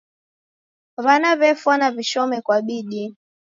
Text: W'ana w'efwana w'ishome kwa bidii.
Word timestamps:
W'ana 1.05 1.31
w'efwana 1.39 1.87
w'ishome 1.95 2.37
kwa 2.45 2.57
bidii. 2.65 3.07